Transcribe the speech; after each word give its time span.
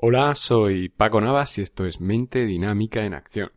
Hola, 0.00 0.36
soy 0.36 0.90
Paco 0.90 1.20
Navas 1.20 1.58
y 1.58 1.62
esto 1.62 1.84
es 1.84 2.00
Mente 2.00 2.46
Dinámica 2.46 3.04
en 3.04 3.14
Acción. 3.14 3.50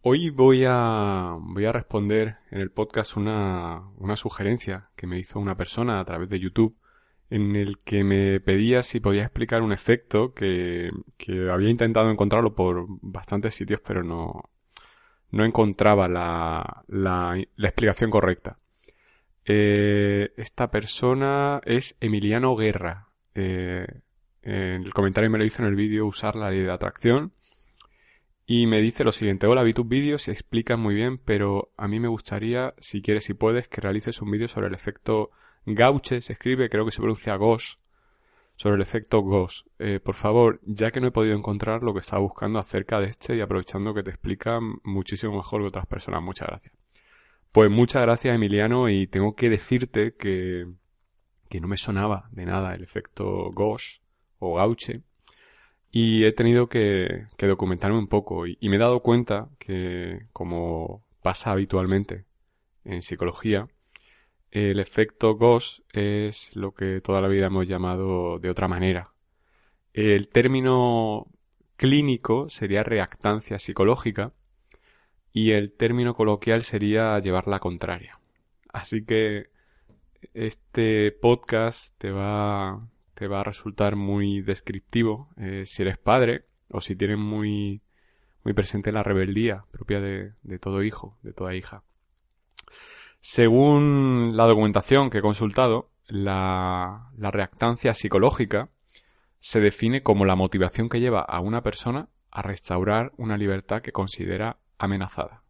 Hoy 0.00 0.30
voy 0.30 0.62
a, 0.64 1.34
voy 1.40 1.64
a 1.64 1.72
responder 1.72 2.36
en 2.52 2.60
el 2.60 2.70
podcast 2.70 3.16
una, 3.16 3.82
una 3.96 4.14
sugerencia 4.14 4.90
que 4.94 5.08
me 5.08 5.18
hizo 5.18 5.40
una 5.40 5.56
persona 5.56 5.98
a 5.98 6.04
través 6.04 6.28
de 6.28 6.38
YouTube 6.38 6.78
en 7.30 7.56
el 7.56 7.80
que 7.80 8.04
me 8.04 8.38
pedía 8.38 8.84
si 8.84 9.00
podía 9.00 9.22
explicar 9.22 9.62
un 9.62 9.72
efecto 9.72 10.34
que, 10.34 10.88
que 11.16 11.50
había 11.50 11.70
intentado 11.70 12.12
encontrarlo 12.12 12.54
por 12.54 12.86
bastantes 13.02 13.56
sitios 13.56 13.80
pero 13.84 14.04
no, 14.04 14.50
no 15.32 15.44
encontraba 15.44 16.06
la, 16.06 16.84
la, 16.86 17.36
la 17.56 17.68
explicación 17.68 18.10
correcta. 18.12 18.60
Eh, 19.44 20.32
esta 20.36 20.70
persona 20.70 21.60
es 21.64 21.96
Emiliano 21.98 22.54
Guerra. 22.54 23.08
Eh, 23.34 24.02
el 24.42 24.92
comentario 24.94 25.30
me 25.30 25.38
lo 25.38 25.44
hizo 25.44 25.62
en 25.62 25.68
el 25.68 25.74
vídeo 25.74 26.06
usar 26.06 26.36
la 26.36 26.50
ley 26.50 26.60
de 26.60 26.72
atracción. 26.72 27.32
Y 28.46 28.66
me 28.66 28.80
dice 28.80 29.04
lo 29.04 29.12
siguiente, 29.12 29.46
hola, 29.46 29.62
vi 29.62 29.72
tus 29.72 29.86
vídeos 29.86 30.26
y 30.26 30.32
explicas 30.32 30.78
muy 30.78 30.94
bien, 30.94 31.18
pero 31.18 31.72
a 31.76 31.86
mí 31.86 32.00
me 32.00 32.08
gustaría, 32.08 32.74
si 32.78 33.00
quieres 33.00 33.30
y 33.30 33.34
puedes, 33.34 33.68
que 33.68 33.80
realices 33.80 34.20
un 34.22 34.30
vídeo 34.30 34.48
sobre 34.48 34.66
el 34.66 34.74
efecto 34.74 35.30
Gauche, 35.66 36.20
se 36.20 36.32
escribe, 36.32 36.68
creo 36.68 36.84
que 36.84 36.90
se 36.90 36.98
pronuncia 36.98 37.36
Gauche, 37.36 37.78
sobre 38.56 38.74
el 38.74 38.82
efecto 38.82 39.22
Gauche. 39.22 39.64
Eh, 39.78 40.00
por 40.00 40.16
favor, 40.16 40.60
ya 40.64 40.90
que 40.90 41.00
no 41.00 41.06
he 41.06 41.12
podido 41.12 41.36
encontrar 41.36 41.84
lo 41.84 41.94
que 41.94 42.00
estaba 42.00 42.22
buscando 42.22 42.58
acerca 42.58 42.98
de 42.98 43.06
este 43.06 43.36
y 43.36 43.40
aprovechando 43.40 43.94
que 43.94 44.02
te 44.02 44.10
explica 44.10 44.58
muchísimo 44.82 45.36
mejor 45.36 45.60
que 45.60 45.68
otras 45.68 45.86
personas, 45.86 46.20
muchas 46.20 46.48
gracias. 46.48 46.74
Pues 47.52 47.70
muchas 47.70 48.02
gracias 48.02 48.34
Emiliano 48.34 48.88
y 48.88 49.06
tengo 49.06 49.36
que 49.36 49.48
decirte 49.48 50.14
que, 50.16 50.66
que 51.48 51.60
no 51.60 51.68
me 51.68 51.76
sonaba 51.76 52.28
de 52.32 52.46
nada 52.46 52.74
el 52.74 52.82
efecto 52.82 53.50
Gauche 53.50 54.00
o 54.40 54.56
Gauche 54.56 55.02
y 55.92 56.24
he 56.24 56.32
tenido 56.32 56.68
que, 56.68 57.26
documentarme 57.38 57.98
un 57.98 58.08
poco 58.08 58.46
y, 58.46 58.56
me 58.62 58.76
he 58.76 58.78
dado 58.78 59.00
cuenta 59.00 59.48
que 59.58 60.26
como 60.32 61.04
pasa 61.22 61.52
habitualmente 61.52 62.24
en 62.84 63.02
psicología 63.02 63.68
el 64.50 64.80
efecto 64.80 65.36
Gauche 65.36 65.82
es 65.92 66.54
lo 66.56 66.72
que 66.72 67.00
toda 67.00 67.20
la 67.20 67.28
vida 67.28 67.46
hemos 67.46 67.68
llamado 67.68 68.40
de 68.40 68.50
otra 68.50 68.66
manera. 68.66 69.12
El 69.92 70.28
término 70.28 71.28
clínico 71.76 72.48
sería 72.50 72.82
reactancia 72.82 73.58
psicológica 73.58 74.32
y 75.32 75.52
el 75.52 75.72
término 75.72 76.14
coloquial 76.14 76.62
sería 76.62 77.18
llevar 77.20 77.46
la 77.46 77.60
contraria. 77.60 78.18
Así 78.72 79.04
que 79.04 79.50
este 80.34 81.12
podcast 81.12 81.94
te 81.98 82.10
va, 82.10 82.88
te 83.20 83.28
va 83.28 83.40
a 83.40 83.44
resultar 83.44 83.96
muy 83.96 84.40
descriptivo 84.40 85.28
eh, 85.36 85.64
si 85.66 85.82
eres 85.82 85.98
padre 85.98 86.46
o 86.70 86.80
si 86.80 86.96
tienes 86.96 87.18
muy, 87.18 87.82
muy 88.44 88.54
presente 88.54 88.92
la 88.92 89.02
rebeldía 89.02 89.66
propia 89.70 90.00
de, 90.00 90.32
de 90.42 90.58
todo 90.58 90.82
hijo, 90.82 91.18
de 91.20 91.34
toda 91.34 91.54
hija. 91.54 91.82
Según 93.20 94.38
la 94.38 94.46
documentación 94.46 95.10
que 95.10 95.18
he 95.18 95.20
consultado, 95.20 95.90
la, 96.06 97.10
la 97.18 97.30
reactancia 97.30 97.92
psicológica 97.92 98.70
se 99.38 99.60
define 99.60 100.02
como 100.02 100.24
la 100.24 100.34
motivación 100.34 100.88
que 100.88 101.00
lleva 101.00 101.20
a 101.20 101.40
una 101.40 101.60
persona 101.60 102.08
a 102.30 102.40
restaurar 102.40 103.12
una 103.18 103.36
libertad 103.36 103.82
que 103.82 103.92
considera 103.92 104.56
amenazada. 104.78 105.42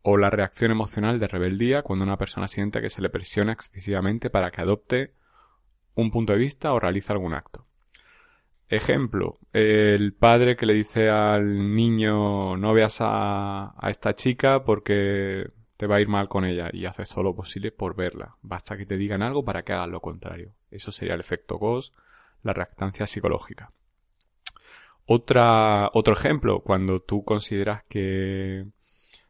O 0.00 0.16
la 0.16 0.30
reacción 0.30 0.70
emocional 0.70 1.20
de 1.20 1.28
rebeldía 1.28 1.82
cuando 1.82 2.06
una 2.06 2.16
persona 2.16 2.48
siente 2.48 2.80
que 2.80 2.88
se 2.88 3.02
le 3.02 3.10
presiona 3.10 3.52
excesivamente 3.52 4.30
para 4.30 4.50
que 4.50 4.62
adopte 4.62 5.17
un 6.02 6.10
punto 6.10 6.32
de 6.32 6.38
vista 6.38 6.72
o 6.72 6.80
realice 6.80 7.12
algún 7.12 7.34
acto. 7.34 7.66
Ejemplo, 8.68 9.38
el 9.52 10.12
padre 10.12 10.56
que 10.56 10.66
le 10.66 10.74
dice 10.74 11.08
al 11.08 11.74
niño 11.74 12.56
no 12.56 12.72
veas 12.72 12.98
a, 13.00 13.74
esta 13.88 14.14
chica 14.14 14.62
porque 14.64 15.50
te 15.76 15.86
va 15.86 15.96
a 15.96 16.00
ir 16.00 16.08
mal 16.08 16.28
con 16.28 16.44
ella 16.44 16.68
y 16.72 16.84
haces 16.84 17.08
todo 17.08 17.24
lo 17.24 17.34
posible 17.34 17.72
por 17.72 17.96
verla. 17.96 18.36
Basta 18.42 18.76
que 18.76 18.86
te 18.86 18.96
digan 18.96 19.22
algo 19.22 19.44
para 19.44 19.62
que 19.62 19.72
hagas 19.72 19.88
lo 19.88 20.00
contrario. 20.00 20.52
Eso 20.70 20.92
sería 20.92 21.14
el 21.14 21.20
efecto 21.20 21.58
Gauss, 21.58 21.92
la 22.42 22.52
reactancia 22.52 23.06
psicológica. 23.06 23.72
Otra, 25.06 25.88
otro 25.94 26.12
ejemplo, 26.12 26.60
cuando 26.60 27.00
tú 27.00 27.24
consideras 27.24 27.84
que, 27.88 28.66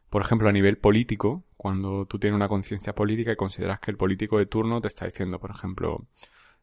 por 0.09 0.21
ejemplo, 0.21 0.49
a 0.49 0.51
nivel 0.51 0.77
político, 0.77 1.45
cuando 1.55 2.05
tú 2.05 2.19
tienes 2.19 2.35
una 2.35 2.49
conciencia 2.49 2.93
política 2.93 3.31
y 3.31 3.37
consideras 3.37 3.79
que 3.79 3.91
el 3.91 3.97
político 3.97 4.37
de 4.37 4.45
turno 4.45 4.81
te 4.81 4.89
está 4.89 5.05
diciendo, 5.05 5.39
por 5.39 5.51
ejemplo, 5.51 6.05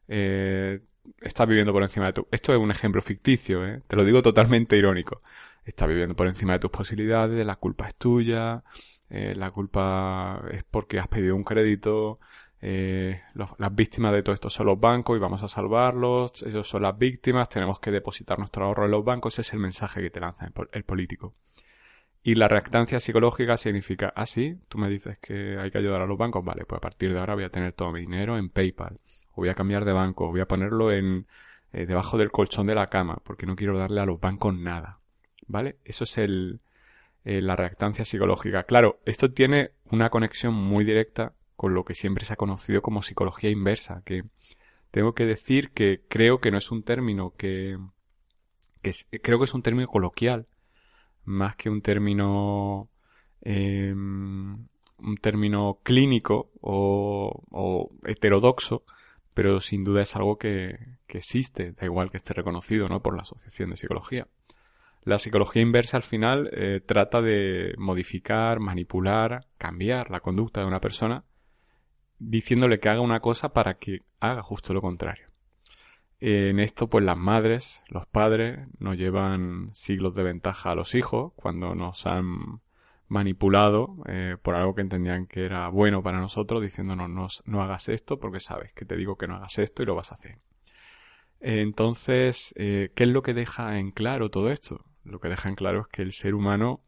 eh, 0.07 0.81
estás 1.21 1.47
viviendo 1.47 1.73
por 1.73 1.83
encima 1.83 2.07
de 2.07 2.13
tu... 2.13 2.27
Esto 2.31 2.53
es 2.53 2.59
un 2.59 2.71
ejemplo 2.71 3.01
ficticio, 3.01 3.65
¿eh? 3.65 3.81
te 3.87 3.95
lo 3.95 4.03
digo 4.03 4.21
totalmente 4.21 4.77
irónico. 4.77 5.21
Estás 5.65 5.87
viviendo 5.87 6.15
por 6.15 6.27
encima 6.27 6.53
de 6.53 6.59
tus 6.59 6.71
posibilidades, 6.71 7.45
la 7.45 7.55
culpa 7.55 7.87
es 7.87 7.95
tuya, 7.95 8.63
eh, 9.09 9.33
la 9.35 9.51
culpa 9.51 10.41
es 10.51 10.63
porque 10.63 10.99
has 10.99 11.07
pedido 11.07 11.35
un 11.35 11.43
crédito, 11.43 12.19
eh, 12.59 13.21
las 13.35 13.75
víctimas 13.75 14.11
de 14.13 14.23
todo 14.23 14.33
esto 14.33 14.49
son 14.49 14.65
los 14.65 14.79
bancos 14.79 15.15
y 15.15 15.19
vamos 15.19 15.43
a 15.43 15.47
salvarlos, 15.47 16.41
ellos 16.43 16.67
son 16.67 16.81
las 16.81 16.97
víctimas, 16.97 17.49
tenemos 17.49 17.79
que 17.79 17.91
depositar 17.91 18.39
nuestro 18.39 18.65
ahorro 18.65 18.85
en 18.85 18.91
los 18.91 19.03
bancos, 19.03 19.33
ese 19.35 19.41
es 19.41 19.53
el 19.53 19.59
mensaje 19.59 20.01
que 20.01 20.09
te 20.09 20.19
lanza 20.19 20.49
el, 20.71 20.83
político. 20.83 21.35
Y 22.23 22.35
la 22.35 22.47
reactancia 22.47 22.99
psicológica 22.99 23.57
significa, 23.57 24.11
ah, 24.15 24.25
sí, 24.25 24.57
tú 24.67 24.77
me 24.79 24.89
dices 24.89 25.17
que 25.19 25.57
hay 25.59 25.71
que 25.71 25.77
ayudar 25.77 26.01
a 26.01 26.07
los 26.07 26.17
bancos, 26.17 26.43
vale, 26.43 26.65
pues 26.65 26.77
a 26.77 26.81
partir 26.81 27.13
de 27.13 27.19
ahora 27.19 27.35
voy 27.35 27.43
a 27.45 27.49
tener 27.49 27.73
todo 27.73 27.91
mi 27.91 28.01
dinero 28.01 28.37
en 28.37 28.49
PayPal, 28.49 28.99
voy 29.37 29.49
a 29.49 29.55
cambiar 29.55 29.85
de 29.85 29.93
banco, 29.93 30.27
voy 30.27 30.41
a 30.41 30.47
ponerlo 30.47 30.91
en 30.91 31.27
eh, 31.71 31.85
debajo 31.85 32.17
del 32.17 32.31
colchón 32.31 32.67
de 32.67 32.75
la 32.75 32.87
cama, 32.87 33.17
porque 33.23 33.45
no 33.45 33.55
quiero 33.55 33.77
darle 33.77 34.01
a 34.01 34.05
los 34.05 34.19
bancos 34.19 34.55
nada, 34.55 34.99
¿vale? 35.47 35.77
Eso 35.85 36.03
es 36.03 36.17
el, 36.17 36.59
eh, 37.23 37.41
la 37.41 37.55
reactancia 37.55 38.03
psicológica. 38.05 38.63
Claro, 38.63 38.99
esto 39.05 39.31
tiene 39.31 39.71
una 39.91 40.09
conexión 40.09 40.53
muy 40.53 40.83
directa 40.83 41.33
con 41.55 41.73
lo 41.73 41.85
que 41.85 41.93
siempre 41.93 42.25
se 42.25 42.33
ha 42.33 42.37
conocido 42.37 42.81
como 42.81 43.01
psicología 43.01 43.49
inversa, 43.49 44.01
que 44.05 44.23
tengo 44.91 45.13
que 45.13 45.25
decir 45.25 45.71
que 45.71 46.01
creo 46.07 46.39
que 46.39 46.51
no 46.51 46.57
es 46.57 46.71
un 46.71 46.83
término 46.83 47.33
que, 47.37 47.77
que 48.81 48.91
es, 48.91 49.07
creo 49.23 49.39
que 49.39 49.45
es 49.45 49.53
un 49.53 49.61
término 49.61 49.87
coloquial, 49.87 50.47
más 51.25 51.55
que 51.55 51.69
un 51.69 51.81
término 51.81 52.89
eh, 53.41 53.93
un 54.99 55.17
término 55.17 55.79
clínico 55.83 56.51
o, 56.61 57.43
o, 57.51 57.89
heterodoxo, 58.05 58.83
pero 59.37 59.59
sin 59.59 59.83
duda 59.83 60.01
es 60.01 60.15
algo 60.15 60.39
que, 60.39 60.79
que 61.05 61.19
existe, 61.19 61.73
da 61.73 61.85
igual 61.85 62.09
que 62.09 62.17
esté 62.17 62.33
reconocido 62.33 62.89
¿no? 62.89 63.03
por 63.03 63.15
la 63.15 63.21
Asociación 63.21 63.69
de 63.69 63.77
Psicología. 63.77 64.25
La 65.03 65.19
psicología 65.19 65.61
inversa 65.61 65.97
al 65.97 66.01
final 66.01 66.49
eh, 66.53 66.81
trata 66.83 67.21
de 67.21 67.75
modificar, 67.77 68.59
manipular, 68.59 69.45
cambiar 69.59 70.09
la 70.09 70.21
conducta 70.21 70.61
de 70.61 70.65
una 70.65 70.79
persona 70.79 71.23
diciéndole 72.17 72.79
que 72.79 72.89
haga 72.89 73.01
una 73.01 73.19
cosa 73.19 73.49
para 73.49 73.75
que 73.75 74.05
haga 74.19 74.41
justo 74.41 74.73
lo 74.73 74.81
contrario. 74.81 75.27
En 76.19 76.59
esto, 76.59 76.89
pues 76.89 77.05
las 77.05 77.15
madres, 77.15 77.83
los 77.89 78.07
padres, 78.07 78.67
nos 78.79 78.97
llevan 78.97 79.69
siglos 79.71 80.15
de 80.15 80.23
ventaja 80.23 80.71
a 80.71 80.75
los 80.75 80.95
hijos 80.95 81.33
cuando 81.35 81.75
nos 81.75 82.07
han 82.07 82.59
manipulado 83.07 83.95
eh, 84.07 84.35
por 84.41 84.55
algo 84.55 84.75
que 84.75 84.81
entendían 84.81 85.27
que 85.27 85.45
era 85.45 85.69
bueno 85.69 86.03
para 86.03 86.19
nosotros, 86.19 86.61
diciéndonos 86.61 87.09
no, 87.09 87.27
no, 87.45 87.61
hagas 87.61 87.89
esto 87.89 88.19
porque 88.19 88.39
sabes 88.39 88.73
que 88.73 88.85
te 88.85 88.97
digo 88.97 89.17
que 89.17 89.27
no 89.27 89.35
hagas 89.35 89.57
esto 89.59 89.83
y 89.83 89.85
lo 89.85 89.95
vas 89.95 90.11
a 90.11 90.15
hacer. 90.15 90.39
Entonces, 91.39 92.53
eh, 92.57 92.91
¿qué 92.95 93.03
es 93.03 93.09
lo 93.09 93.21
que 93.21 93.33
deja 93.33 93.77
en 93.77 93.91
claro 93.91 94.29
todo 94.29 94.49
esto? 94.49 94.85
Lo 95.03 95.19
que 95.19 95.29
deja 95.29 95.49
en 95.49 95.55
claro 95.55 95.81
es 95.81 95.87
que 95.87 96.01
el 96.01 96.11
ser 96.11 96.35
humano 96.35 96.81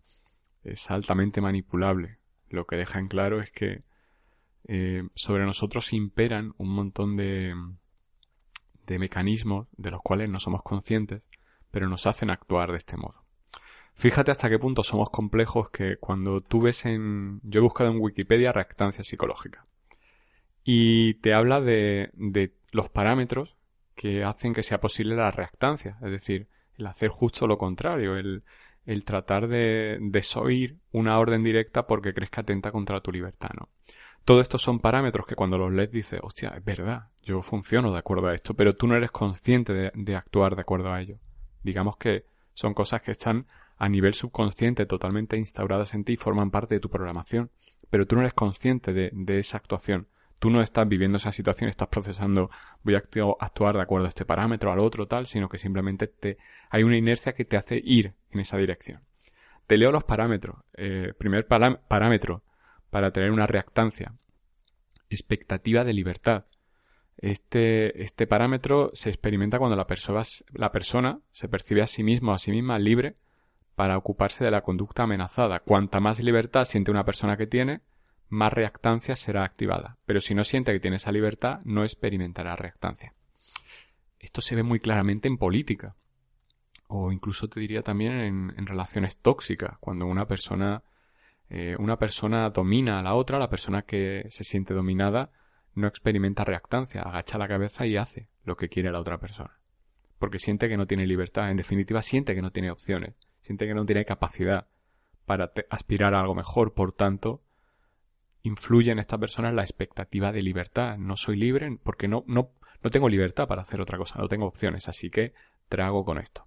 es 0.63 0.89
altamente 0.91 1.39
manipulable. 1.39 2.17
Lo 2.49 2.65
que 2.65 2.75
deja 2.75 2.99
en 2.99 3.07
claro 3.07 3.41
es 3.41 3.51
que 3.51 3.83
eh, 4.67 5.03
sobre 5.15 5.45
nosotros 5.45 5.93
imperan 5.93 6.53
un 6.57 6.69
montón 6.69 7.15
de, 7.15 7.53
de 8.85 8.99
mecanismos 8.99 9.67
de 9.77 9.91
los 9.91 10.01
cuales 10.01 10.29
no 10.29 10.39
somos 10.39 10.63
conscientes, 10.63 11.23
pero 11.71 11.87
nos 11.87 12.07
hacen 12.07 12.29
actuar 12.29 12.71
de 12.71 12.77
este 12.77 12.97
modo. 12.97 13.23
Fíjate 13.99 14.31
hasta 14.31 14.49
qué 14.49 14.57
punto 14.57 14.81
somos 14.81 15.09
complejos 15.09 15.71
que 15.71 15.97
cuando 15.97 16.39
tú 16.39 16.61
ves 16.61 16.85
en... 16.85 17.41
Yo 17.43 17.59
he 17.59 17.61
buscado 17.61 17.91
en 17.91 17.99
Wikipedia 17.99 18.53
reactancia 18.53 19.03
psicológica. 19.03 19.61
Y 20.63 21.15
te 21.15 21.33
habla 21.33 21.59
de, 21.59 22.09
de 22.13 22.53
los 22.71 22.87
parámetros 22.87 23.57
que 23.95 24.23
hacen 24.23 24.53
que 24.53 24.63
sea 24.63 24.79
posible 24.79 25.17
la 25.17 25.31
reactancia, 25.31 25.97
es 26.01 26.11
decir, 26.11 26.47
el 26.77 26.87
hacer 26.87 27.09
justo 27.09 27.45
lo 27.45 27.57
contrario, 27.57 28.15
el, 28.15 28.45
el 28.85 29.03
tratar 29.03 29.49
de 29.49 29.97
desoír 29.99 30.77
una 30.93 31.19
orden 31.19 31.43
directa 31.43 31.85
porque 31.85 32.13
crees 32.13 32.29
que 32.29 32.39
atenta 32.39 32.71
contra 32.71 33.01
tu 33.01 33.11
libertad, 33.11 33.49
¿no? 33.59 33.67
Todo 34.23 34.39
esto 34.39 34.57
son 34.57 34.79
parámetros 34.79 35.27
que 35.27 35.35
cuando 35.35 35.57
los 35.57 35.73
lees 35.73 35.91
dices, 35.91 36.21
hostia, 36.23 36.53
es 36.55 36.63
verdad, 36.63 37.09
yo 37.21 37.41
funciono 37.41 37.91
de 37.91 37.99
acuerdo 37.99 38.27
a 38.27 38.33
esto, 38.33 38.53
pero 38.53 38.71
tú 38.71 38.87
no 38.87 38.95
eres 38.95 39.11
consciente 39.11 39.73
de, 39.73 39.91
de 39.93 40.15
actuar 40.15 40.55
de 40.55 40.61
acuerdo 40.61 40.93
a 40.93 41.01
ello. 41.01 41.17
Digamos 41.63 41.97
que 41.97 42.23
son 42.53 42.73
cosas 42.73 43.01
que 43.01 43.11
están 43.11 43.45
a 43.79 43.87
nivel 43.87 44.13
subconsciente 44.13 44.85
totalmente 44.85 45.37
instauradas 45.37 45.93
en 45.93 46.03
ti 46.03 46.17
forman 46.17 46.51
parte 46.51 46.75
de 46.75 46.81
tu 46.81 46.89
programación, 46.89 47.49
pero 47.89 48.05
tú 48.05 48.15
no 48.15 48.21
eres 48.21 48.33
consciente 48.33 48.91
de, 48.93 49.39
esa 49.39 49.57
actuación. 49.57 50.07
Tú 50.37 50.49
no 50.49 50.61
estás 50.61 50.87
viviendo 50.87 51.17
esa 51.17 51.31
situación, 51.31 51.69
estás 51.69 51.87
procesando, 51.87 52.49
voy 52.83 52.95
a 52.95 53.03
actuar 53.39 53.75
de 53.75 53.81
acuerdo 53.81 54.05
a 54.05 54.09
este 54.09 54.25
parámetro, 54.25 54.71
al 54.71 54.79
otro, 54.79 55.07
tal, 55.07 55.25
sino 55.25 55.49
que 55.49 55.57
simplemente 55.57 56.07
te, 56.07 56.37
hay 56.69 56.83
una 56.83 56.97
inercia 56.97 57.33
que 57.33 57.45
te 57.45 57.57
hace 57.57 57.81
ir 57.83 58.13
en 58.31 58.41
esa 58.41 58.57
dirección. 58.57 59.01
Te 59.65 59.77
leo 59.77 59.91
los 59.91 60.03
parámetros. 60.03 60.57
Eh, 60.75 61.13
primer 61.17 61.47
parámetro 61.47 62.43
para 62.89 63.11
tener 63.11 63.31
una 63.31 63.47
reactancia. 63.47 64.13
Expectativa 65.09 65.83
de 65.83 65.93
libertad. 65.93 66.45
Este, 67.17 68.01
este 68.01 68.27
parámetro 68.27 68.91
se 68.93 69.09
experimenta 69.09 69.57
cuando 69.57 69.75
la 69.75 69.87
persona, 69.87 71.19
se 71.31 71.47
percibe 71.49 71.81
a 71.81 71.87
sí 71.87 72.03
mismo 72.03 72.33
a 72.33 72.39
sí 72.39 72.51
misma 72.51 72.79
libre 72.79 73.15
para 73.79 73.97
ocuparse 73.97 74.43
de 74.43 74.51
la 74.51 74.59
conducta 74.59 75.03
amenazada. 75.03 75.61
Cuanta 75.61 76.01
más 76.01 76.19
libertad 76.19 76.65
siente 76.65 76.91
una 76.91 77.05
persona 77.05 77.37
que 77.37 77.47
tiene, 77.47 77.79
más 78.27 78.51
reactancia 78.51 79.15
será 79.15 79.45
activada. 79.45 79.97
Pero 80.05 80.19
si 80.19 80.35
no 80.35 80.43
siente 80.43 80.73
que 80.73 80.81
tiene 80.81 80.97
esa 80.97 81.13
libertad, 81.13 81.61
no 81.63 81.83
experimentará 81.83 82.57
reactancia. 82.57 83.13
Esto 84.19 84.41
se 84.41 84.57
ve 84.57 84.63
muy 84.63 84.81
claramente 84.81 85.29
en 85.29 85.37
política. 85.37 85.95
O 86.89 87.13
incluso 87.13 87.47
te 87.47 87.61
diría 87.61 87.81
también 87.81 88.51
en, 88.57 88.67
relaciones 88.67 89.17
tóxicas, 89.17 89.77
cuando 89.79 90.07
una 90.07 90.25
persona, 90.25 90.83
eh, 91.49 91.77
una 91.79 91.97
persona 91.97 92.49
domina 92.49 92.99
a 92.99 93.01
la 93.01 93.15
otra, 93.15 93.39
la 93.39 93.49
persona 93.49 93.83
que 93.83 94.25
se 94.29 94.43
siente 94.43 94.73
dominada 94.73 95.31
no 95.73 95.87
experimenta 95.87 96.43
reactancia, 96.43 97.03
agacha 97.03 97.37
la 97.37 97.47
cabeza 97.47 97.85
y 97.85 97.95
hace 97.95 98.27
lo 98.43 98.57
que 98.57 98.67
quiere 98.67 98.91
la 98.91 98.99
otra 98.99 99.19
persona. 99.19 99.57
Porque 100.17 100.37
siente 100.37 100.67
que 100.67 100.75
no 100.75 100.85
tiene 100.85 101.07
libertad, 101.07 101.49
en 101.49 101.55
definitiva 101.55 102.01
siente 102.01 102.35
que 102.35 102.41
no 102.41 102.51
tiene 102.51 102.71
opciones, 102.71 103.15
siente 103.41 103.67
que 103.67 103.73
no 103.73 103.85
tiene 103.85 104.05
capacidad 104.05 104.67
para 105.25 105.51
aspirar 105.69 106.15
a 106.15 106.21
algo 106.21 106.35
mejor, 106.35 106.73
por 106.73 106.91
tanto, 106.91 107.41
influye 108.41 108.91
en 108.91 108.99
esta 108.99 109.17
persona 109.17 109.51
la 109.51 109.61
expectativa 109.61 110.31
de 110.31 110.41
libertad. 110.41 110.97
No 110.97 111.15
soy 111.15 111.37
libre 111.37 111.77
porque 111.83 112.07
no, 112.07 112.23
no, 112.27 112.51
no 112.81 112.89
tengo 112.89 113.09
libertad 113.09 113.47
para 113.47 113.61
hacer 113.61 113.81
otra 113.81 113.97
cosa, 113.97 114.19
no 114.19 114.27
tengo 114.27 114.47
opciones, 114.47 114.87
así 114.87 115.09
que 115.09 115.33
trago 115.67 116.03
con 116.03 116.17
esto. 116.17 116.45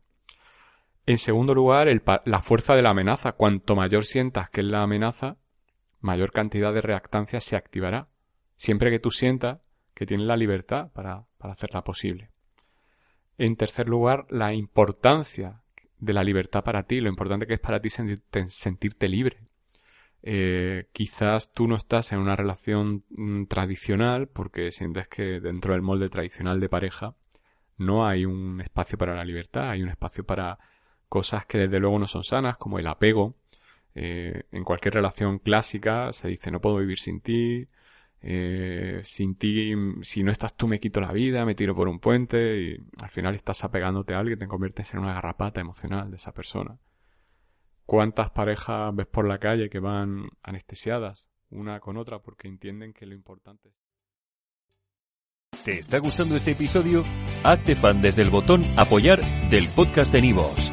En 1.07 1.19
segundo 1.19 1.55
lugar, 1.55 1.89
la 2.25 2.41
fuerza 2.41 2.75
de 2.75 2.83
la 2.83 2.91
amenaza. 2.91 3.33
Cuanto 3.33 3.75
mayor 3.75 4.05
sientas 4.05 4.51
que 4.51 4.61
es 4.61 4.67
la 4.67 4.83
amenaza, 4.83 5.37
mayor 6.01 6.33
cantidad 6.33 6.73
de 6.73 6.81
reactancia 6.81 7.41
se 7.41 7.57
activará. 7.57 8.09
Siempre 8.57 8.91
que 8.91 9.01
tú 9.01 9.11
sientas 9.11 9.61
que 9.95 10.07
tienes 10.07 10.27
la 10.27 10.37
libertad 10.37 10.93
para, 10.93 11.27
para 11.39 11.53
hacerla 11.53 11.83
posible. 11.83 12.31
En 13.37 13.57
tercer 13.57 13.89
lugar, 13.89 14.27
la 14.29 14.55
importancia 14.55 15.62
de 16.03 16.13
la 16.13 16.25
libertad 16.25 16.65
para 16.65 16.83
ti, 16.83 17.01
lo 17.01 17.09
importante 17.09 17.47
que 17.47 17.55
es 17.55 17.61
para 17.61 17.81
ti 17.81 17.89
sentirte 17.89 19.09
libre, 19.09 19.39
eh, 20.25 20.89
quizás 20.93 21.53
tú 21.53 21.69
no 21.69 21.77
estás 21.77 22.11
en 22.11 22.19
una 22.19 22.35
relación 22.35 23.05
mm, 23.11 23.45
tradicional 23.45 24.27
porque 24.29 24.73
sientes 24.73 25.07
que 25.07 25.39
dentro 25.41 25.75
del 25.75 25.83
molde 25.83 26.09
tradicional 26.09 26.59
de 26.59 26.69
pareja 26.69 27.15
no 27.79 28.05
hay 28.05 28.25
un 28.25 28.61
espacio 28.61 28.99
para 28.99 29.15
la 29.15 29.25
libertad, 29.25 29.71
hay 29.71 29.83
un 29.83 29.91
espacio 29.91 30.25
para 30.25 30.59
cosas 31.09 31.47
que 31.47 31.59
desde 31.59 31.79
luego 31.79 32.01
no 32.01 32.09
son 32.09 32.25
sanas, 32.25 32.57
como 32.57 32.81
el 32.81 32.87
apego. 32.89 33.37
Eh, 33.95 34.45
en 34.51 34.65
cualquier 34.65 34.95
relación 34.95 35.39
clásica 35.39 36.13
se 36.13 36.27
dice 36.27 36.51
no 36.51 36.61
puedo 36.61 36.79
vivir 36.79 36.99
sin 36.99 37.21
ti, 37.21 37.67
eh, 38.23 39.01
sin 39.05 39.35
ti, 39.35 39.73
si 40.03 40.23
no 40.23 40.31
estás 40.31 40.57
tú 40.57 40.69
me 40.69 40.79
quito 40.79 41.01
la 41.01 41.13
vida, 41.13 41.45
me 41.45 41.55
tiro 41.55 41.75
por 41.75 41.89
un 41.89 41.99
puente 41.99 42.61
y 42.61 42.77
al 43.01 43.11
final 43.11 43.35
estás 43.35 43.65
apegándote 43.65 44.15
a 44.15 44.21
alguien, 44.21 44.39
te 44.39 44.47
conviertes 44.47 44.95
en 44.95 45.01
una 45.01 45.15
garrapata 45.15 45.61
emocional 45.61 46.11
de 46.11 46.17
esa 46.17 46.33
persona. 46.33 46.79
¿Cuántas 47.85 48.31
parejas 48.31 48.95
ves 48.95 49.07
por 49.09 49.27
la 49.27 49.39
calle 49.39 49.69
que 49.69 49.81
van 49.81 50.29
anestesiadas 50.43 51.29
una 51.51 51.81
con 51.81 51.97
otra 51.97 52.21
porque 52.21 52.49
entienden 52.49 52.93
que 52.93 53.07
lo 53.07 53.15
importante 53.15 53.69
es... 53.69 53.75
¿Te 55.65 55.79
está 55.79 55.99
gustando 55.99 56.35
este 56.35 56.53
episodio? 56.53 57.05
Hazte 57.45 57.77
fan 57.77 58.03
desde 58.03 58.23
el 58.23 58.31
botón 58.31 58.65
apoyar 58.77 59.21
del 59.51 59.69
podcast 59.69 60.13
de 60.13 60.23
Nivos. 60.23 60.73